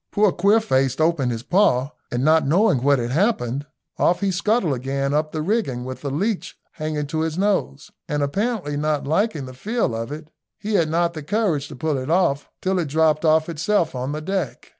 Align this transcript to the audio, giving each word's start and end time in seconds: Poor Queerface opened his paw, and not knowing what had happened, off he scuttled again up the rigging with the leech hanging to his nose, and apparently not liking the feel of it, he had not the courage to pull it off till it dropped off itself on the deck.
Poor 0.11 0.31
Queerface 0.31 0.99
opened 0.99 1.31
his 1.31 1.43
paw, 1.43 1.91
and 2.11 2.23
not 2.25 2.47
knowing 2.47 2.81
what 2.81 2.97
had 2.97 3.11
happened, 3.11 3.67
off 3.99 4.21
he 4.21 4.31
scuttled 4.31 4.73
again 4.73 5.13
up 5.13 5.31
the 5.31 5.43
rigging 5.43 5.85
with 5.85 6.01
the 6.01 6.09
leech 6.09 6.57
hanging 6.71 7.05
to 7.05 7.19
his 7.19 7.37
nose, 7.37 7.91
and 8.09 8.23
apparently 8.23 8.75
not 8.75 9.05
liking 9.05 9.45
the 9.45 9.53
feel 9.53 9.93
of 9.95 10.11
it, 10.11 10.31
he 10.57 10.73
had 10.73 10.89
not 10.89 11.13
the 11.13 11.21
courage 11.21 11.67
to 11.67 11.75
pull 11.75 11.99
it 11.99 12.09
off 12.09 12.49
till 12.63 12.79
it 12.79 12.85
dropped 12.87 13.23
off 13.23 13.47
itself 13.47 13.93
on 13.93 14.11
the 14.11 14.21
deck. 14.21 14.69